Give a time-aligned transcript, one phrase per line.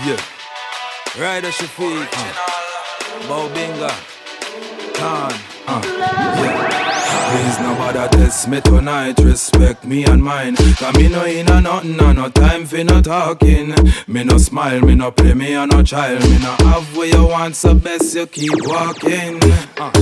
[0.00, 0.16] Yeah.
[1.18, 2.08] Rider Shafique.
[2.12, 2.32] Uh.
[3.28, 3.90] Bobinga.
[4.94, 5.32] Kahn.
[5.66, 5.82] Uh.
[5.84, 6.92] Yeah.
[7.30, 10.56] Please nobody test me tonight, respect me and mine.
[10.56, 13.74] Cause me no in a nothing, and no time for no talking.
[14.06, 16.22] Me no smile, me no play me a no child.
[16.22, 19.38] Me no have where you want, so best you keep walking.
[19.76, 19.92] Uh.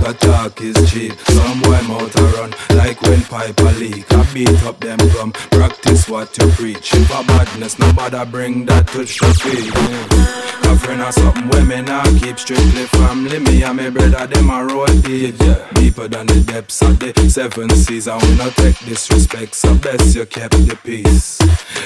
[0.00, 4.32] Cause talk is cheap, some boy mouth a run Like when pipe a leak, I
[4.32, 6.94] beat up them gum Practice what you preach.
[6.94, 12.38] If a badness, nobody bring that to the a friend or something me now keep
[12.38, 13.38] strictly family.
[13.38, 15.68] Me and my brother, them a roll deep, yeah.
[15.74, 18.06] Deeper than the depths of the seven seas.
[18.08, 21.38] And we not take disrespect, so best you kept the peace.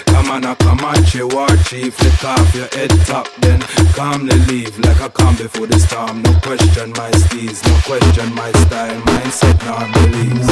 [0.06, 1.02] Come on, come on,
[1.34, 2.00] war chief.
[2.02, 3.60] Lift off your head top, then
[3.94, 6.22] calmly leave like a calm before the storm.
[6.22, 10.48] No question my steez, no question my style, mindset, nor beliefs.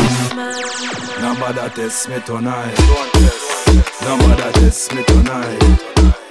[1.20, 2.78] Nobody test me tonight.
[4.02, 6.23] Nobody test me tonight.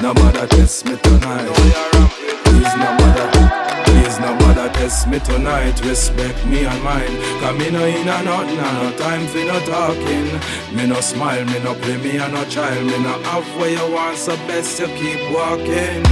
[0.00, 1.50] Nobody test me tonight.
[2.44, 3.42] Please nobody,
[3.84, 5.80] please nobody test me tonight.
[5.84, 7.16] Respect me and mine.
[7.40, 10.76] Cause me no in a nothing, no time for no talking.
[10.76, 12.86] Me no smile, me no play me a no child.
[12.86, 16.04] Me no have where you want, so best you keep walking.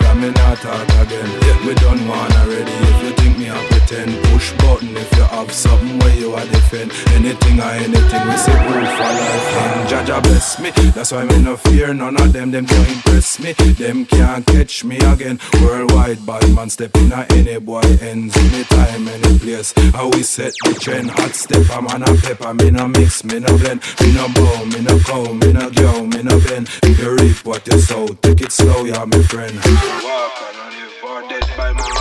[0.00, 1.66] Cause me not talk again.
[1.66, 2.72] We done one already.
[2.72, 6.44] If you think me a pretend, push button if you have something where you are
[6.46, 6.92] defend.
[7.14, 9.56] Anything or anything, we say proof for life.
[9.56, 10.70] And Jah Jah bless me.
[10.94, 12.50] That's why me no fear none of them.
[12.50, 13.52] Them can't impress me.
[13.52, 15.40] Them can't catch me again.
[15.62, 19.72] Worldwide bad man step in a any boy ends any time, any place.
[19.92, 21.10] How we set the trend.
[21.10, 22.54] Hot step, a man a pepper.
[22.54, 23.80] Me no mix, me no blend.
[24.00, 26.68] Me no bow, me no cow, me no go, me no bend.
[26.82, 29.54] If you reap what you sow, take it slow, yeah, my friend.
[29.56, 31.97] Walk on, live dead by my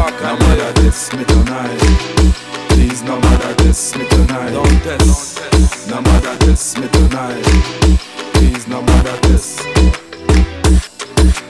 [0.00, 1.78] Walk on, mother, test me tonight.
[2.70, 4.50] Please, no mother, test me tonight.
[4.50, 5.38] Don't test.
[5.90, 7.44] No mother, test me tonight.
[8.32, 9.60] Please, no mother, test.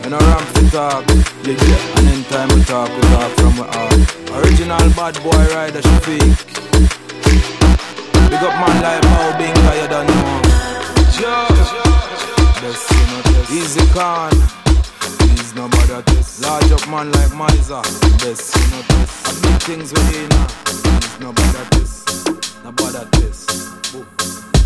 [0.02, 1.06] When I ramp the talk,
[1.46, 1.98] yeah, yeah.
[1.98, 4.42] And in time we talk, we talk from we heart.
[4.42, 6.34] Original bad boy Rider Shafique.
[8.30, 10.40] Big up man like Mo Binga, you don't know.
[13.52, 14.59] Easy con.
[15.60, 16.40] No bother test.
[16.42, 17.82] Large up man like Miser.
[18.16, 19.28] Best you know test.
[19.28, 20.30] I big things within.
[20.64, 22.64] Please no bother test.
[22.64, 24.59] No bother test.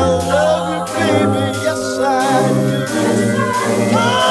[0.00, 1.58] love you, baby.
[1.62, 2.86] Yes, I do.
[3.98, 4.25] Oh.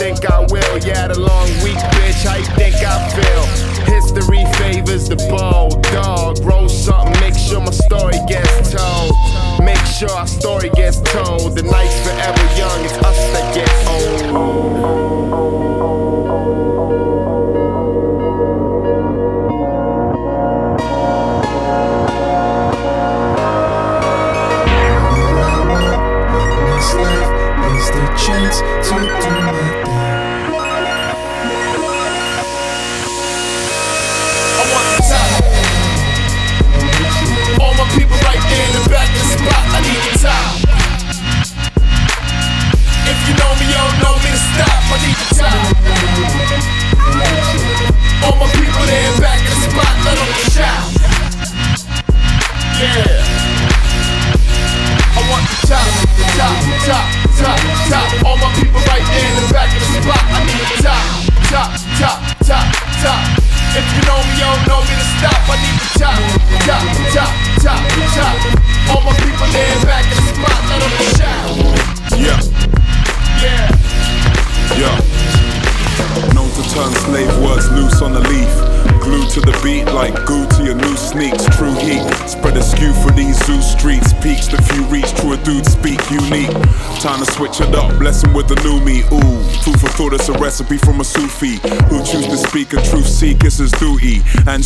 [0.00, 0.40] Boom.
[1.60, 1.69] recipe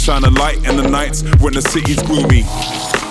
[0.04, 2.42] shine a light in the nights when the city's gloomy.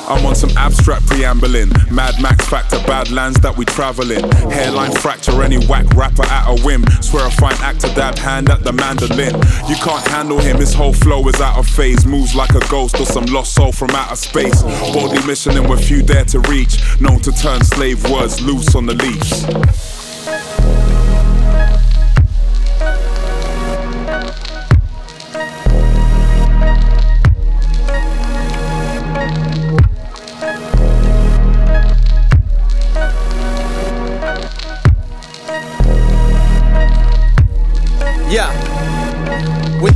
[0.05, 1.69] I'm on some abstract preambling.
[1.89, 4.23] Mad Max factor, bad lands that we travel in.
[4.51, 6.85] Hairline fracture, any whack rapper at a whim.
[7.01, 9.33] Swear a fine actor, dab hand at the mandolin.
[9.67, 12.05] You can't handle him, his whole flow is out of phase.
[12.05, 14.61] Moves like a ghost or some lost soul from outer space.
[14.93, 16.77] Boldly missioning where few dare to reach.
[17.01, 19.92] Known to turn slave words loose on the leash.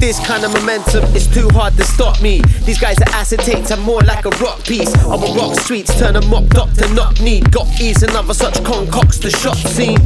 [0.07, 2.39] This kind of momentum, it's too hard to stop me.
[2.63, 4.95] These guys are acetates, I'm more like a rock piece.
[5.03, 7.51] I'm a rock streets, turn a mop, to knock need.
[7.51, 9.99] Got ease another such concocts the shop scene.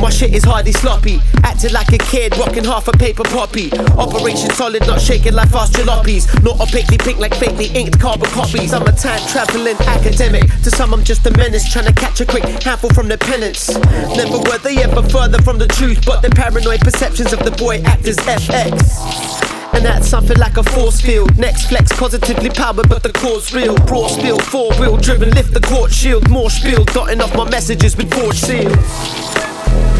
[0.00, 1.20] My shit is hardly sloppy.
[1.42, 3.70] Acting like a kid, rocking half a paper poppy.
[3.98, 6.26] Operation solid, not shaking like fast jalopies.
[6.42, 8.72] Not opaquely pink like fakely inked carbon copies.
[8.72, 10.44] I'm a time traveling academic.
[10.62, 13.76] To some, I'm just a menace, trying to catch a quick handful from the penance.
[14.16, 17.82] Never were they ever further from the truth, but the paranoid perceptions of the boy
[17.84, 19.48] act as FX.
[19.74, 21.36] And that's something like a force field.
[21.38, 23.76] Next flex, positively powered, but the core's real.
[23.86, 26.28] Broad spill, four wheel driven, lift the court shield.
[26.30, 29.47] More spill, dotting off my messages with forged seals.
[29.68, 29.97] See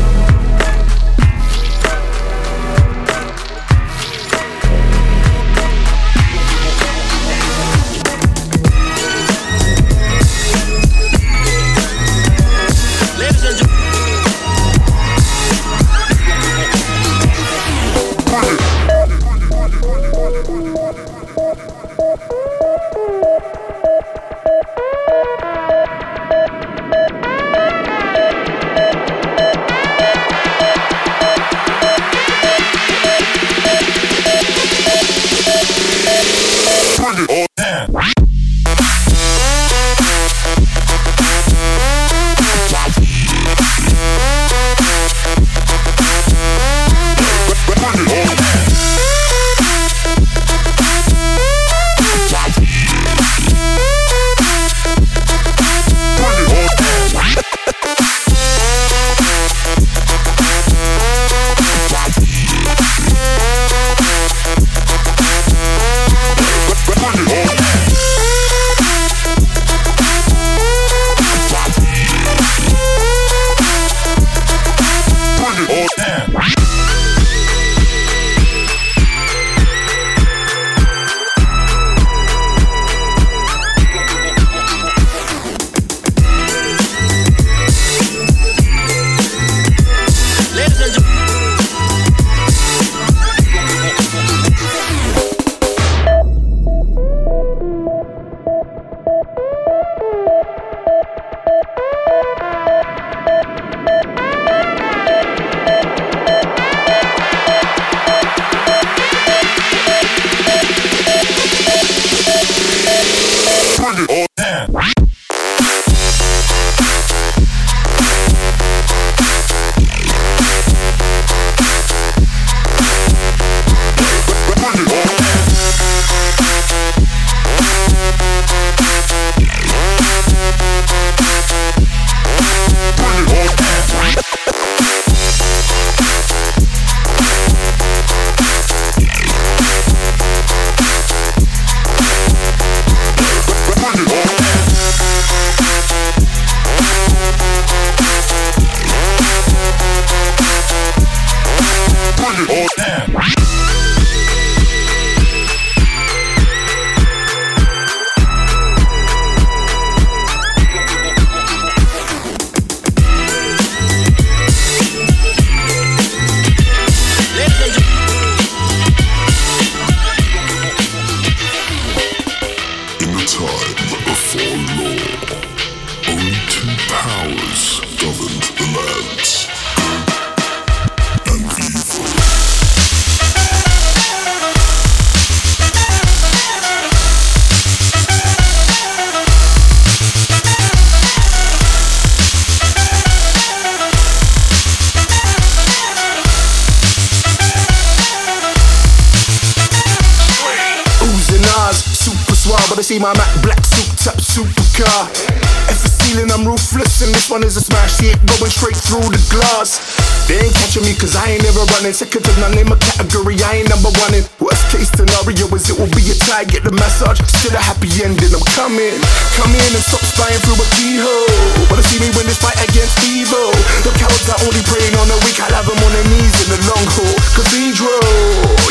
[212.48, 214.24] None in my category, I ain't number one in.
[214.40, 217.92] Worst case scenario is it will be a tie, get the massage, still a happy
[218.00, 218.32] ending.
[218.32, 218.96] I'm coming,
[219.36, 221.28] come in and stop spying through a keyhole.
[221.68, 223.52] Wanna see me win this fight against evil?
[223.84, 226.48] The cowards are only praying on the weak, I'll have them on their knees in
[226.56, 227.16] the long haul.
[227.36, 228.00] Cathedral,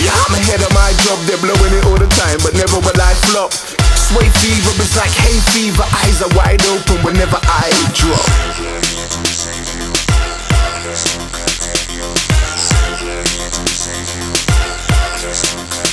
[0.02, 2.98] yeah, I'm ahead of my job, they're blowing it all the time, but never will
[2.98, 3.54] I flop.
[3.94, 5.86] Sway fever is like hay fever.
[6.02, 8.26] Eyes are wide open whenever I drop.
[15.28, 15.87] Música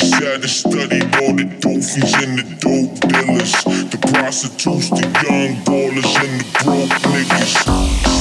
[0.00, 3.52] sat and studied all the doofies and the dope dealers,
[3.92, 7.52] the prostitutes, the young ballers, and the broke niggas.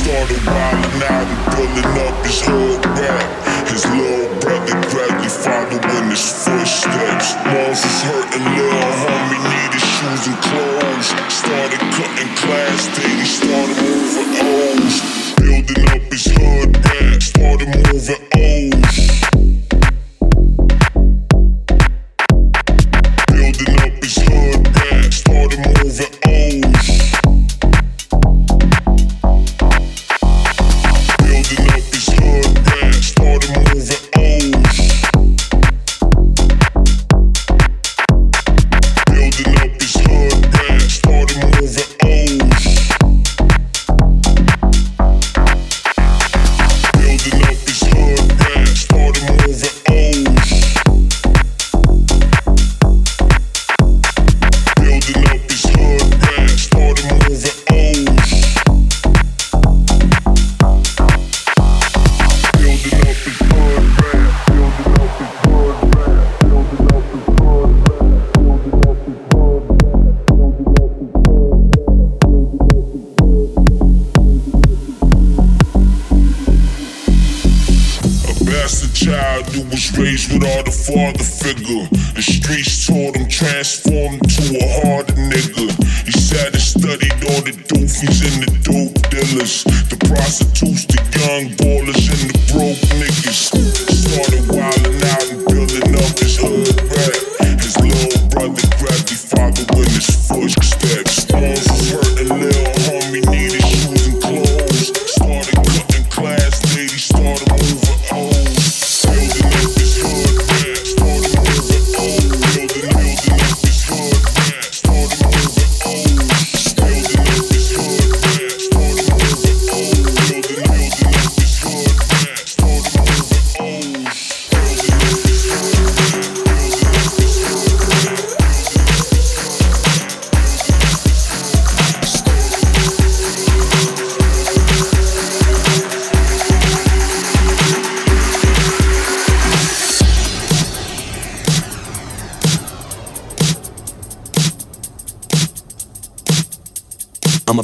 [0.04, 3.28] Started wilding out and building up his hood rap.
[3.72, 7.40] His little brother gradually following his footsteps.
[7.48, 11.10] Moms was hurting, little homie needed shoes and clothes.
[11.32, 14.96] Started cutting class daily, started moving O's.
[15.40, 19.59] Building up his hood rap, started moving O's.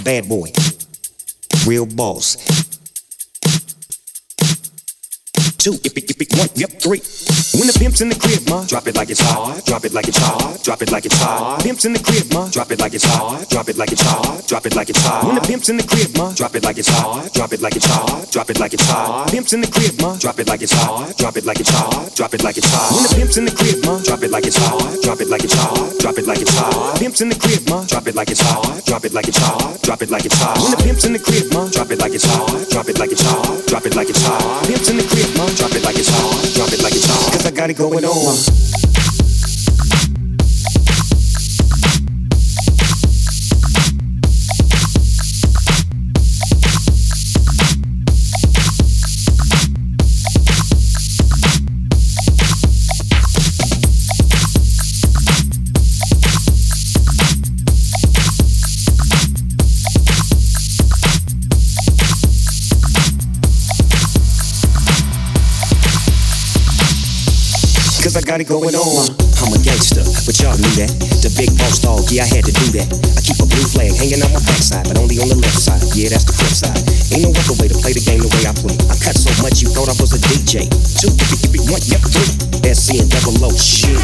[0.05, 0.51] Bad boy,
[1.65, 2.35] real boss.
[5.57, 7.01] Two, if it, if it, one, yep, three.
[7.53, 10.07] When the pimp's in the crib, ma, drop it like it's hot, drop it like
[10.07, 11.61] it's hot, drop it like it's hot.
[11.61, 14.47] Pimp's in the crib, ma, drop it like it's hot, drop it like it's hot,
[14.47, 15.25] drop it like it's hot.
[15.25, 17.75] When the pimp's in the crib, ma, drop it like it's hot, drop it like
[17.75, 19.29] it's hot, drop it like it's hot.
[19.29, 22.15] Pimp's in the crib, ma, drop it like it's hot, drop it like it's hot,
[22.15, 22.91] drop it like it's hot.
[22.95, 25.43] When the pimp's in the crib, ma, drop it like it's hot, drop it like
[25.43, 26.97] it's hot, drop it like it's hot.
[26.97, 29.81] Pimp's in the crib, ma, drop it like it's hot, drop it like it's hot,
[29.83, 30.57] drop it like it's hot.
[30.57, 33.11] When the pimp's in the crib, ma, drop it like it's hot, drop it like
[33.11, 34.65] it's hot, drop it like it's hot.
[34.65, 37.34] Pimp's in the crib, ma, drop it like it's hot, drop it like it's hot.
[37.35, 38.84] Cause I got it going on.
[68.35, 69.07] Got it going on.
[69.39, 70.91] I'm a gangster, but y'all knew that.
[71.23, 72.87] The big boss dog, yeah, I had to do that.
[73.15, 75.79] I keep a blue flag hanging on my backside, but only on the left side.
[75.95, 76.75] Yeah, that's the flip side.
[77.15, 78.75] Ain't no other way to play the game the way I play.
[78.91, 80.67] I cut so much you thought I was a DJ.
[80.67, 82.27] Two, it, one, yep, three.
[82.75, 84.03] SC and double O, shit.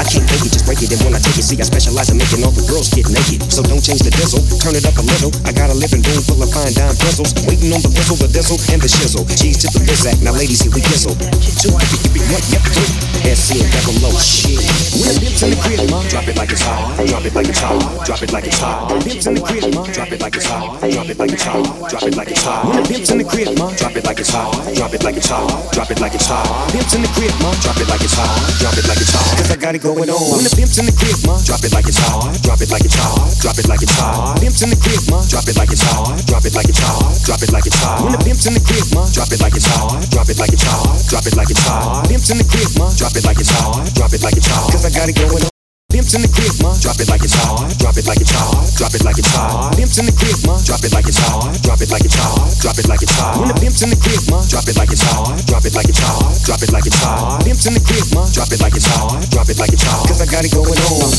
[0.00, 0.88] I can't make it, just break it.
[0.96, 3.44] And when I take it, see, I specialize in making all the girls get naked.
[3.52, 5.28] So don't change the diesel, turn it up a little.
[5.44, 7.36] I got a living room full of fine dime bristles.
[7.44, 9.28] Waiting on the whistle, the diesel, and the shizzle.
[9.28, 11.12] G's to the bizac, now ladies, here we gizzle.
[11.60, 13.10] Two, it, one, yep, three.
[13.34, 14.62] SC and double O, shit.
[14.94, 16.94] When the pimp's in the crib, ma, drop it like it's hot.
[17.08, 18.06] Drop it like it's hot.
[18.06, 19.02] Drop it like it's hot.
[19.02, 20.78] Pimp's in the crib, ma, drop it like it's hot.
[20.78, 21.64] Drop it like it's hot.
[21.90, 22.66] Drop it like it's hot.
[22.66, 24.50] When the pimp's in the crib, ma, drop it like it's hot.
[24.74, 25.72] Drop it like it's hot.
[25.72, 26.46] Drop it like it's hot.
[26.70, 28.30] Pimp's in the crib, ma, drop it like it's hot.
[28.60, 29.26] Drop it like it's hot.
[29.34, 30.22] Cause I got it going on.
[30.36, 32.30] When the pimp's in the crib, ma, drop it like it's hot.
[32.46, 33.18] Drop it like it's hot.
[33.40, 34.38] Drop it like it's hot.
[34.38, 36.14] Pimp's in the crib, ma, drop it like it's hot.
[36.28, 37.02] Drop it like it's hot.
[37.26, 38.04] Drop it like it's hot.
[38.04, 39.98] When the pimp's in the crib, ma, drop it like it's hot.
[40.12, 40.86] Drop it like it's hot.
[41.08, 42.04] Drop it like it's hot.
[42.06, 43.80] Pimp's in the crib, ma, drop it like it's hot.
[43.96, 44.68] Drop it like it's hot.
[44.68, 45.48] Cause I got it going on.
[45.88, 46.70] Pimps in the crib, ma.
[46.78, 47.66] Drop it like it's hot.
[47.80, 48.52] Drop it like it's hot.
[48.76, 49.74] Drop it like it's hot.
[49.74, 50.60] Pimps in the crib, ma.
[50.62, 51.50] Drop it like it's hot.
[51.64, 52.36] Drop it like it's hot.
[52.60, 53.40] Drop it like it's hot.
[53.40, 54.38] When the pimps in the crib, ma.
[54.46, 55.34] Drop it like it's hot.
[55.48, 56.20] Drop it like it's hot.
[56.44, 57.42] Drop it like it's hot.
[57.42, 58.28] Pimps in the crib, ma.
[58.30, 59.18] Drop it like it's hot.
[59.32, 60.04] Drop it like it's hot.
[60.06, 61.10] Cause I got it going on.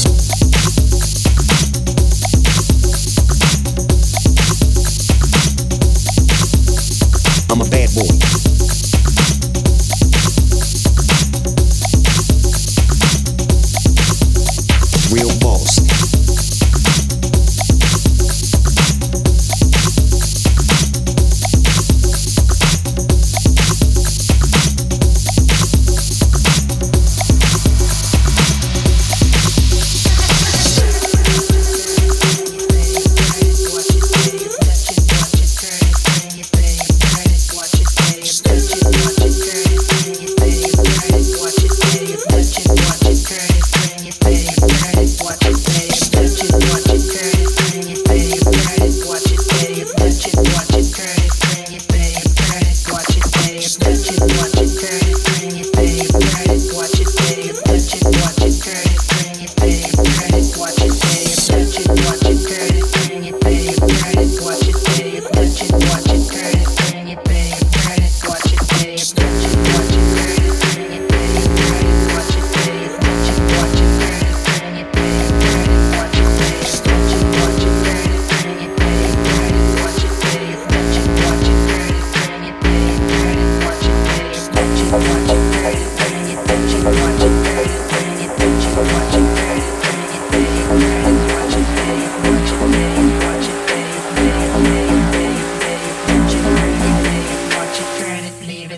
[7.49, 8.50] I'm a bad boy.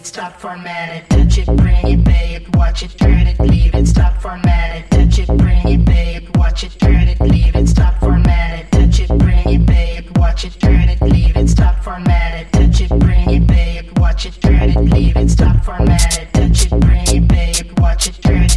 [0.06, 2.56] Stop format it, touch it, bring it, babe.
[2.56, 3.88] Watch it, turn it, leave it.
[3.88, 6.36] Stop format it, touch it, bring it, babe.
[6.36, 7.68] Watch it, turn it, leave it.
[7.68, 10.18] Stop format it, touch it, bring it, babe.
[10.18, 11.48] Watch it, turn it, leave it.
[11.48, 13.98] Stop format it, touch it, bring it, babe.
[13.98, 15.30] Watch it, turn it, leave it.
[15.30, 17.80] Stop format it, touch it, bring it, babe.
[17.80, 18.53] Watch it, turn it.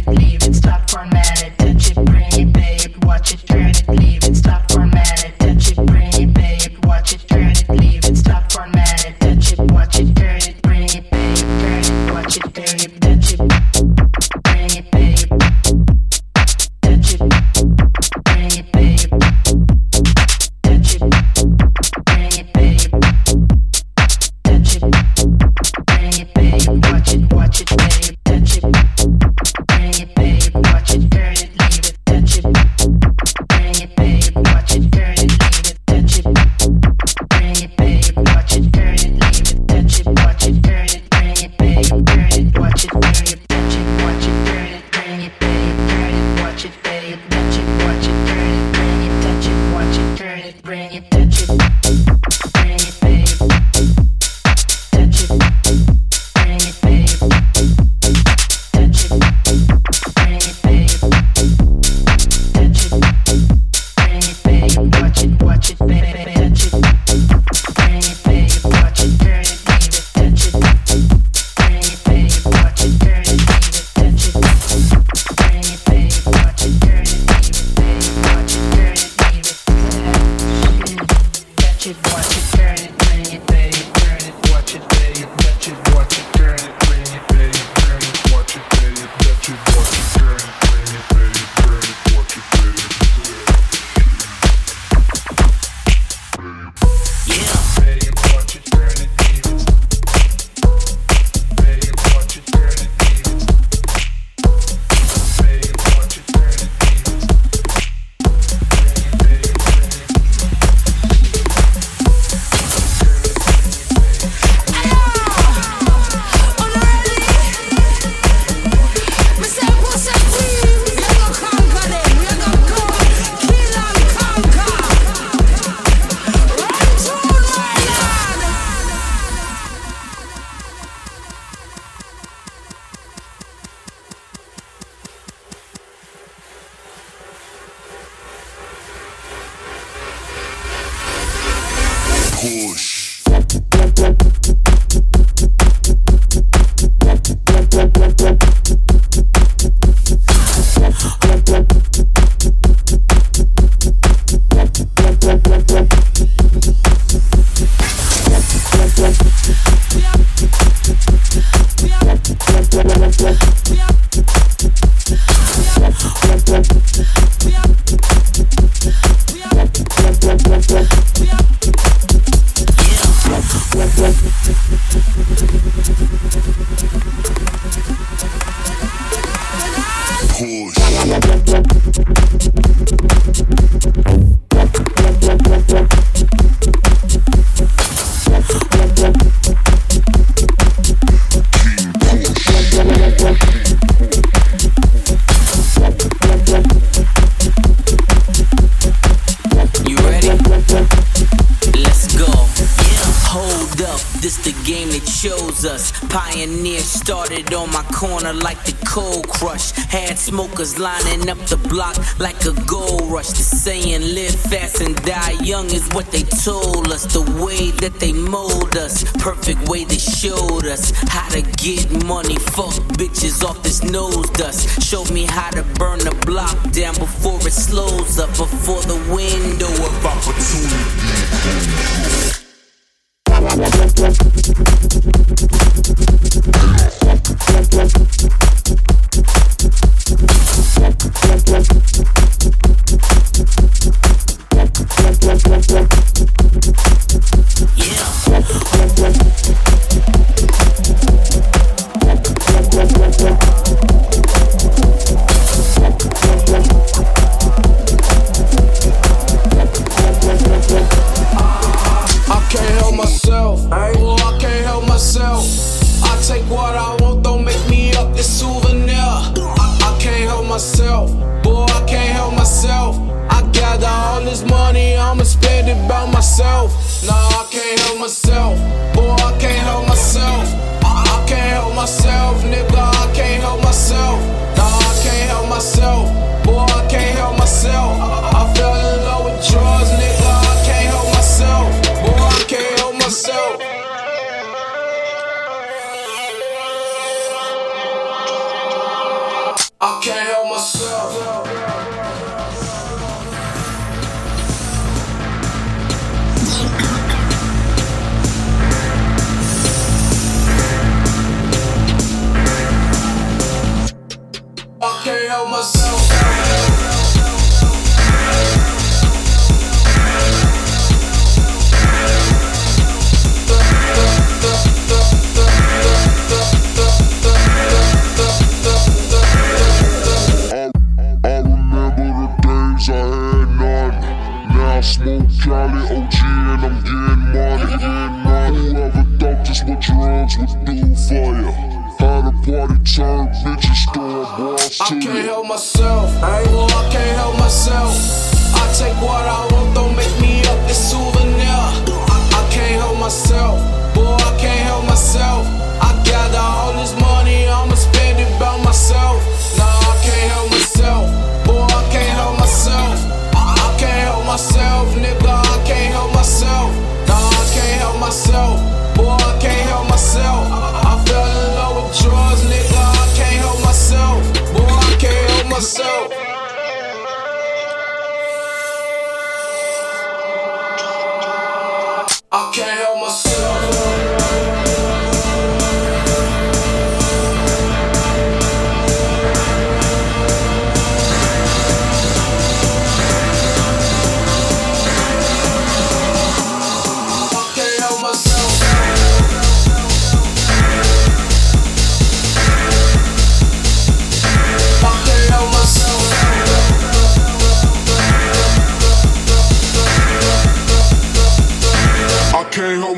[210.77, 211.06] Smokers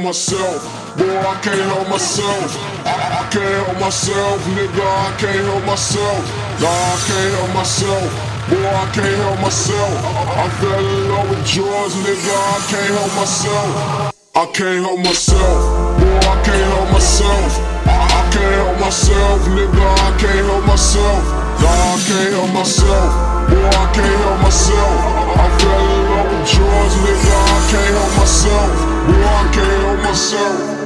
[0.09, 0.97] myself.
[0.97, 2.49] Boy, I can't help myself.
[2.81, 4.81] I, I can't help myself, nigga.
[4.81, 6.21] I can't help myself.
[6.57, 8.09] Nah, I can't help myself.
[8.49, 9.93] Boy, I can't help myself.
[10.09, 12.37] I, I fell in love with yours, nigga.
[12.41, 13.69] I can't help myself.
[14.33, 15.61] I can't help myself.
[16.01, 17.51] Boy, I can't help myself.
[17.85, 19.85] I, I can't help myself, nigga.
[19.93, 21.21] I can't help myself.
[21.61, 23.28] Nah, I can't help myself.
[23.49, 24.99] Boy, I can't help myself.
[25.35, 26.31] I fell in love
[27.03, 27.25] with.
[27.29, 28.71] I can't help myself.
[29.07, 30.78] Boy, I can't help myself.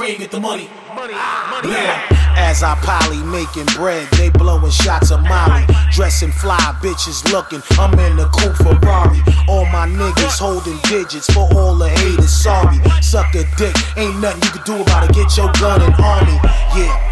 [0.00, 0.66] Crave it, the money.
[0.96, 1.74] Money, ah, money.
[1.76, 2.00] Yeah.
[2.48, 5.66] As I poly making bread, they blowing shots of Molly.
[5.92, 7.60] Dressing fly, bitches looking.
[7.72, 9.20] I'm in the coupe Ferrari.
[9.46, 12.32] All my niggas holding digits for all the haters.
[12.32, 13.76] Sorry, suck a dick.
[13.98, 15.14] Ain't nothing you can do about it.
[15.14, 16.40] Get your gun and army.
[16.72, 17.09] Yeah.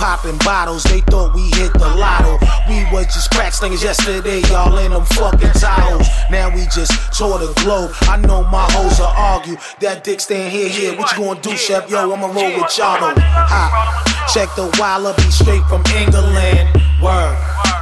[0.00, 2.38] Popping bottles, they thought we hit the lotto.
[2.70, 6.08] We was just crack slingers yesterday, y'all in them fucking towels.
[6.30, 7.90] Now we just tour the globe.
[8.08, 9.56] I know my hoes will argue.
[9.80, 10.98] That dick stand here, here.
[10.98, 11.90] What you gonna do, Chef?
[11.90, 14.19] Yo, I'ma roll with y'all though.
[14.32, 16.68] Check the Walla, be straight from England.
[17.02, 17.36] Word.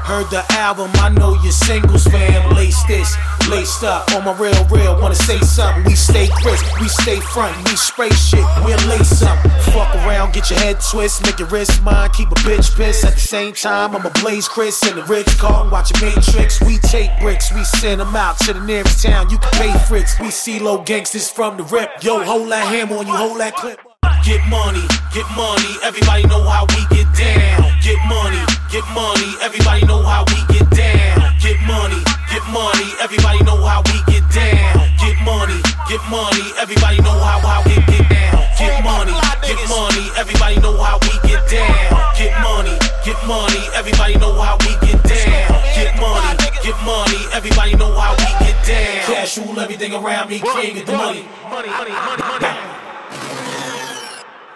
[0.09, 2.55] Heard the album, I know your singles fam.
[2.55, 3.14] Lace this,
[3.51, 4.99] laced up on my real, real.
[4.99, 5.84] Wanna say something?
[5.84, 9.36] We stay crisp, we stay front, we spray shit, we'll lace up.
[9.74, 13.05] Fuck around, get your head twist, make your wrist mine, keep a bitch pissed.
[13.05, 16.59] At the same time, I'm a blaze Chris in the rich car, watching Matrix.
[16.62, 19.28] We take bricks, we send them out to the nearest town.
[19.28, 20.18] You can pay fricks.
[20.18, 22.03] We see low gangsters from the rip.
[22.03, 23.88] Yo, hold that hammer on you, hold that clip.
[24.24, 24.84] Get money,
[25.14, 27.64] get money, everybody know how we get down.
[27.82, 31.32] Get money, get money, everybody know how we get down.
[31.40, 32.00] Get money,
[32.30, 34.88] get money, everybody know how we get down.
[35.00, 38.44] Get money, get money, everybody know how how we get down.
[38.59, 41.88] Get money, get money, everybody know how we get down.
[42.18, 45.48] Get money, get money, everybody know how we get down.
[45.74, 49.06] Get money, get money, everybody know how we get down.
[49.06, 51.24] Cash rule everything around me, can't get the money.
[51.50, 52.88] Money, money, money, money.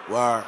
[0.09, 0.43] Word.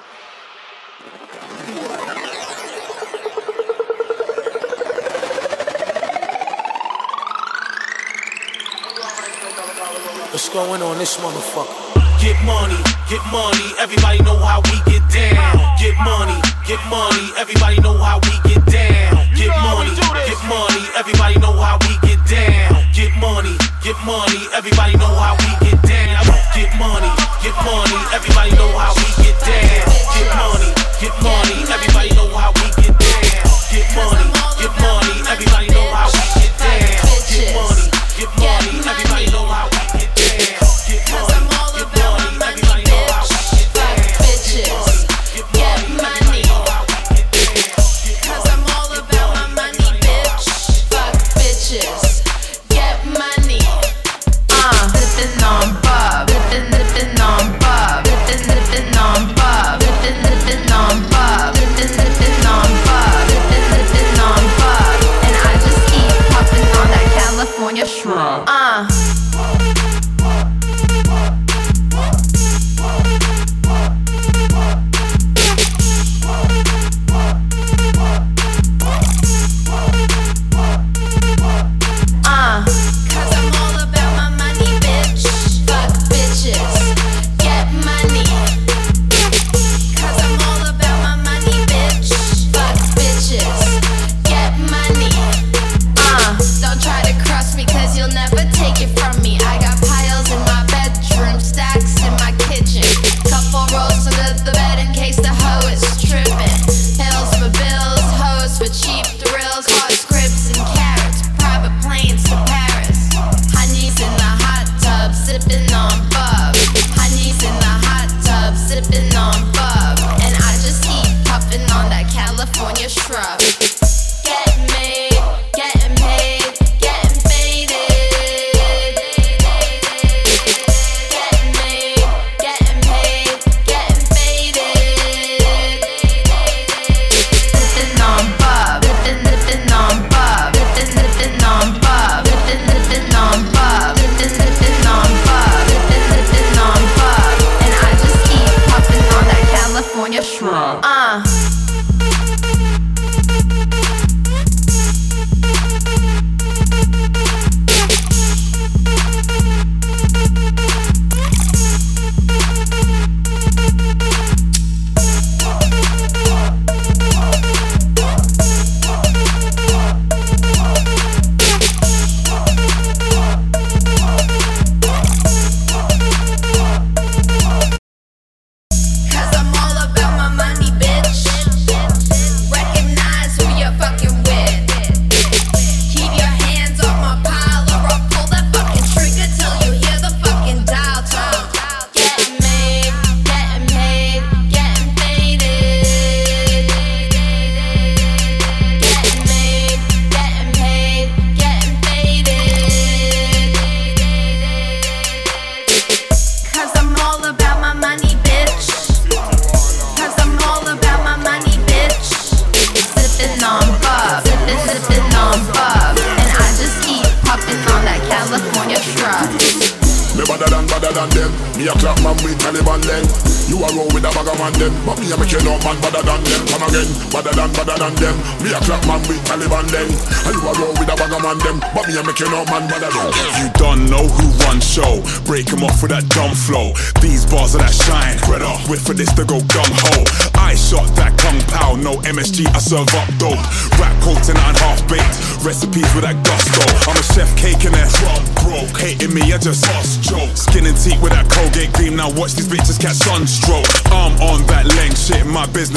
[10.31, 11.71] What's going on this motherfucker?
[12.19, 12.75] Get money,
[13.07, 15.55] get money, everybody know how we get down.
[15.79, 16.35] Get money,
[16.67, 19.15] get money, everybody know how we get down.
[19.35, 22.83] Get money, get money, everybody know how we get down.
[22.93, 26.44] Get money, get money, everybody know how we get down.
[26.55, 27.11] Get money,
[27.43, 29.91] get money, everybody know how we get down.
[30.15, 31.14] Get money, get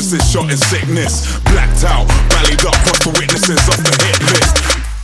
[0.08, 1.38] Is shot in sickness.
[1.52, 4.56] Blacked out, rallied up, cross the witnesses off the hit list.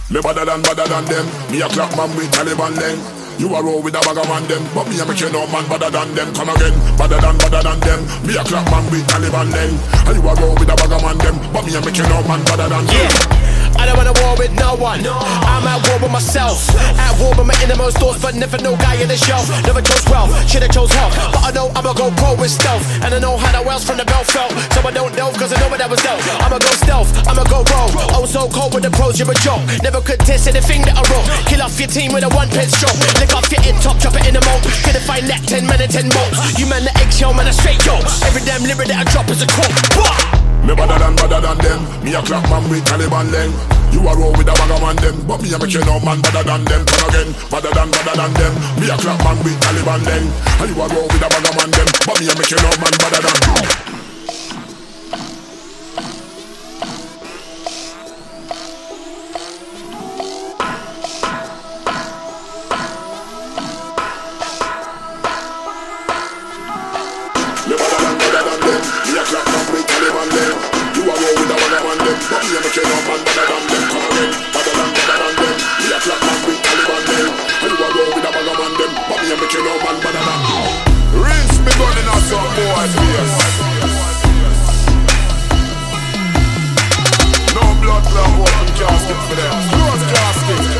[0.08, 1.26] Me better than better than them.
[1.52, 2.96] Me a clap man with Taliban then.
[3.36, 5.44] You a roll with a bag of man them, but me a make you know
[5.52, 6.32] man better than them.
[6.32, 8.00] Come again, better than better than them.
[8.24, 9.76] Me a clap man with Taliban then.
[10.08, 12.08] And you a roll with a bag of man them, but me a make you
[12.08, 13.33] know man better than them.
[13.84, 15.04] I don't wanna war with no one.
[15.04, 16.72] I'm at war with myself.
[16.96, 19.44] At war with my innermost thoughts, but never no guy in the shelf.
[19.68, 21.12] Never chose wealth, should've chose health.
[21.36, 22.80] But I know I'ma go pro with stealth.
[23.04, 24.56] And I know how the wells from the belt felt.
[24.72, 26.16] So I don't delve, cause I know what that was dealt.
[26.40, 27.92] I'ma go stealth, I'ma go roll.
[28.16, 29.60] Oh, so cold with the pros, you're a joke.
[29.84, 31.28] Never could test anything that I wrote.
[31.44, 32.96] Kill off your team with a one pen stroke.
[33.20, 34.64] Lick off your in top, drop it in the moat.
[34.80, 36.56] Couldn't find that 10 men and 10 bolts.
[36.56, 38.24] You man the eggshell, man, a straight jokes.
[38.24, 39.68] Every damn lyric that I drop is a quote.
[39.92, 40.40] Bah!
[40.64, 41.80] Me better than better than them.
[42.00, 43.73] Me a clap man with Taliban then.
[43.94, 46.00] You a roll with a bag of man them, but me a make you know
[46.02, 46.82] man better than them.
[46.82, 48.54] Come again, better than better than them.
[48.82, 50.26] Me a clap man with Taliban then.
[50.58, 52.58] And you a roll with a bag of man them, but me a make you
[52.58, 53.93] know man better than them.
[79.44, 80.40] Make you know man better than.
[81.20, 83.36] Rinse me gun in a some boy face.
[87.54, 90.73] No blood clot open casket for.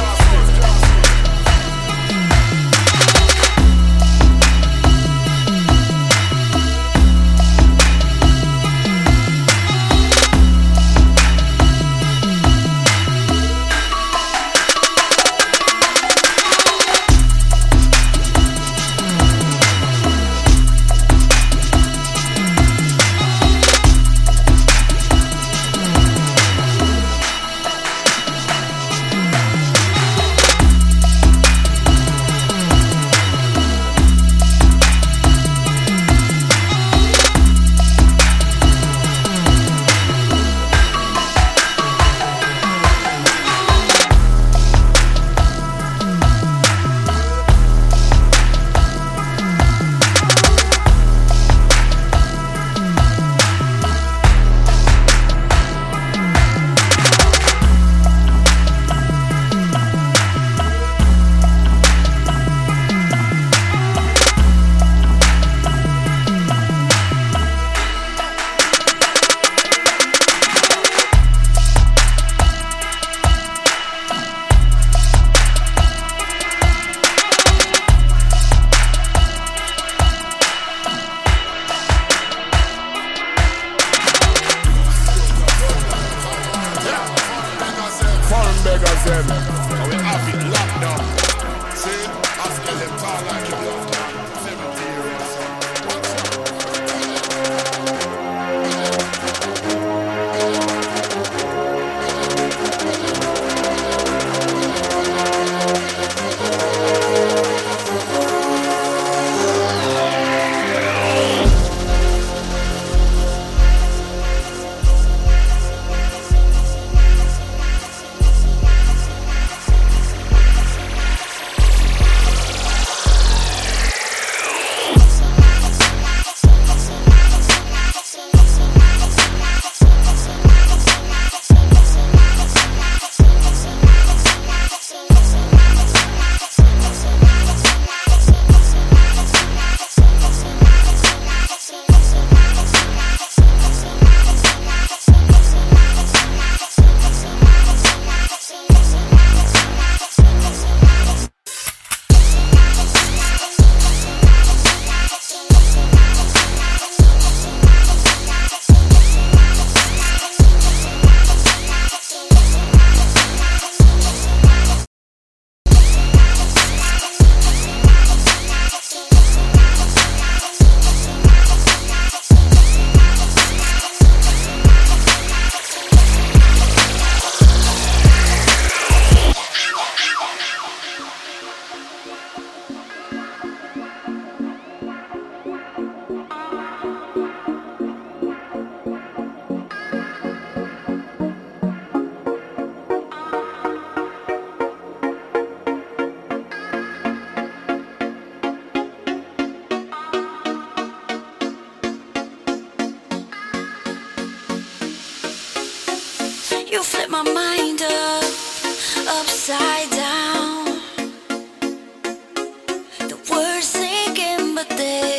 [214.69, 215.14] day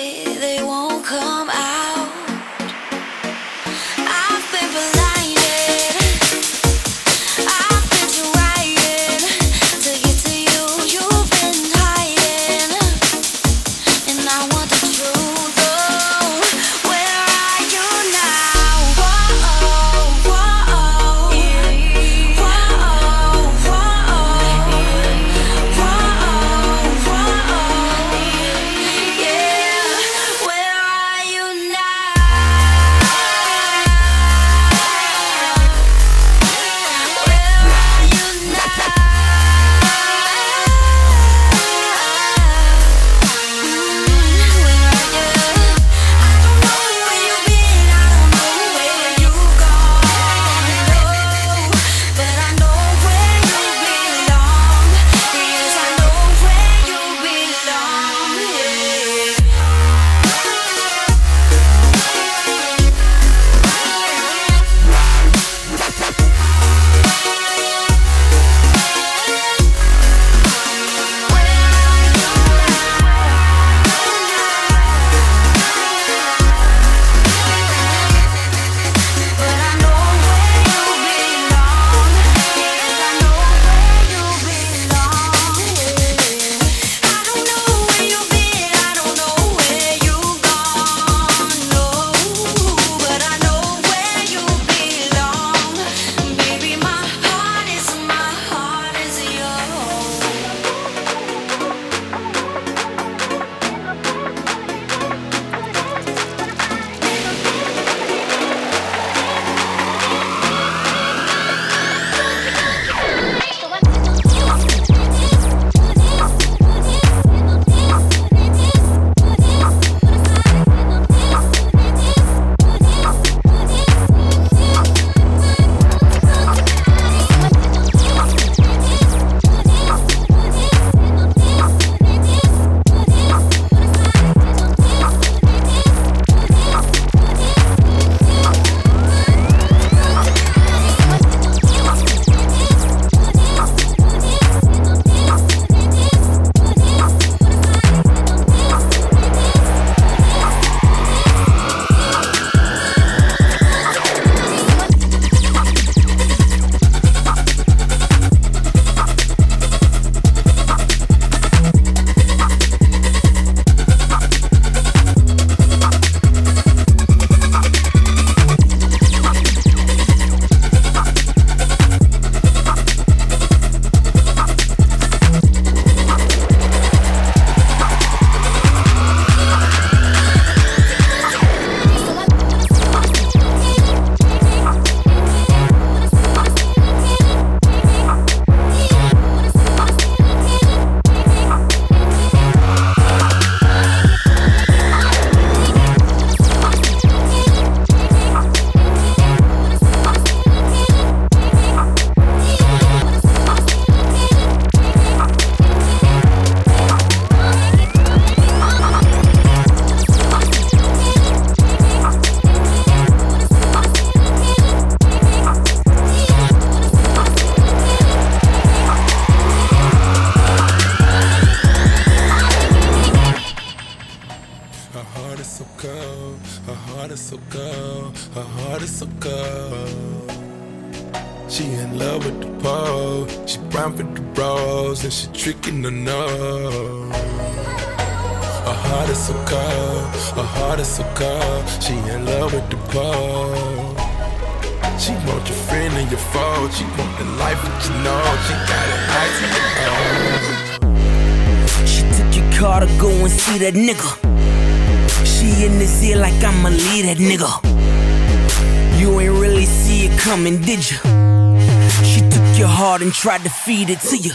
[263.26, 264.30] tried to feed it to you.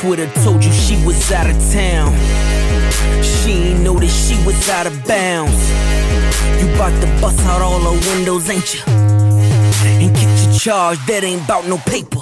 [0.00, 2.12] Twitter told you she was out of town.
[3.22, 5.54] She ain't know that she was out of bounds.
[6.60, 8.80] You bought to bust out all her windows, ain't you?
[8.88, 12.18] And get your charge, that ain't about no paper.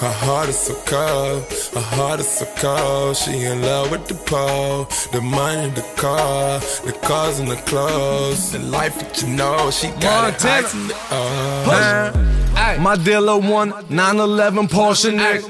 [0.00, 1.44] Her heart is so cold,
[1.74, 3.16] her heart is so cold.
[3.16, 8.50] She in love with the pole, the money, the car, the cars and the clothes,
[8.50, 9.70] the life that you know.
[9.70, 10.66] She got Montana.
[10.66, 12.29] it in.
[12.80, 15.42] My dealer won 911 Porsche neck.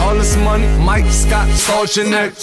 [0.00, 2.34] All this money, Mike Scott, Starchin' neck.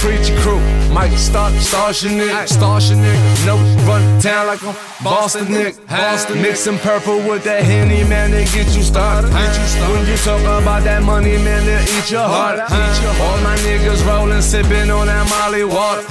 [0.00, 0.60] Preacher crew,
[0.92, 2.48] Mike Star, Starchin' neck.
[2.48, 3.18] Starchin' neck.
[3.46, 3.56] No,
[3.86, 5.76] run town like I'm Boston Nick.
[5.86, 9.30] Boston mixing purple with that Henny, man, they get you started.
[9.30, 12.58] When you talk about that money, man, they'll eat your heart.
[12.60, 16.02] All my niggas rolling, sipping on that Molly water.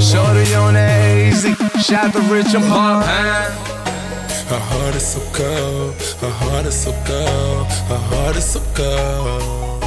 [0.00, 1.44] Shorty on that AZ,
[1.84, 3.73] shot the rich and pop.
[4.54, 9.82] Her heart is so cold, her heart is so cold, her heart is so cold.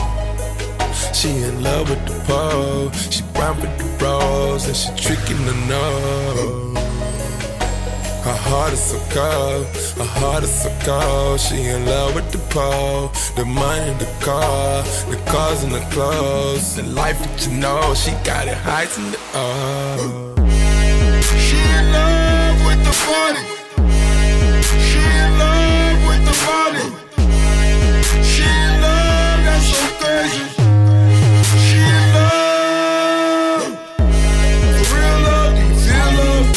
[1.16, 5.54] She in love with the pole, she brown with the rose, and she tricking the
[5.72, 6.78] nose.
[8.26, 9.68] Her heart is so cold,
[10.00, 11.40] her heart is so cold.
[11.40, 16.76] She in love with the pole, the money, the car, the cars and the clothes,
[16.76, 17.94] the life that you know.
[17.94, 20.36] She got it heights and the oh.
[21.46, 23.67] She in love with the party.
[24.86, 26.86] She in love with the party.
[28.24, 30.46] She in love, that's so crazy.
[31.66, 33.64] She in love.
[34.94, 35.54] Real love,
[35.86, 36.48] feel love?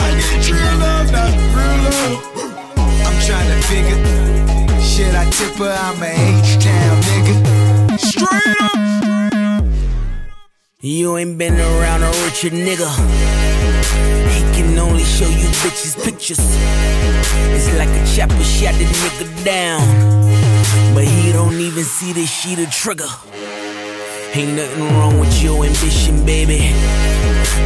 [0.00, 2.16] I get real love, not real love.
[3.06, 3.16] I'm
[3.70, 4.00] figure.
[4.80, 5.72] Should I tip her?
[5.72, 6.04] I'm a
[6.40, 7.34] H-Town nigga.
[7.98, 8.78] Straight up.
[10.80, 12.90] You ain't been around a richer nigga.
[14.74, 16.40] Can only show you bitches pictures.
[17.54, 19.78] It's like a chopper shot the nigga down.
[20.92, 23.06] But he don't even see the sheet of trigger.
[24.34, 26.74] Ain't nothing wrong with your ambition, baby.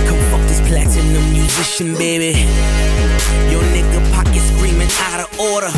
[0.04, 2.36] Come fuck this platinum musician, baby.
[3.48, 5.72] Your nigga pocket screaming out of order.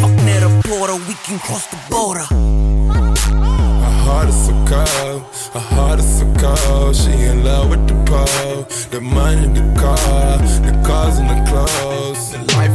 [0.00, 2.24] Fuck Netta Porter, we can cross the border.
[2.32, 6.96] My heart is so cold, her heart is so cold.
[6.96, 12.32] She in love with the pole, the money, the car, the cars and the clothes,
[12.32, 12.73] the life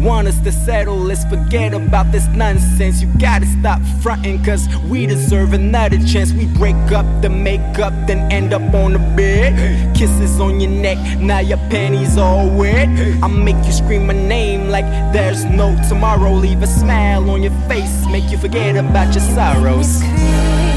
[0.00, 3.02] want us to settle, let's forget about this nonsense.
[3.02, 6.32] You gotta stop fronting, cause we deserve another chance.
[6.32, 9.96] We break up the makeup, then end up on the bed.
[9.96, 12.88] Kisses on your neck, now your panties all wet.
[13.22, 16.32] I make you scream my name like there's no tomorrow.
[16.32, 20.67] Leave a smile on your face, make you forget about your sorrows.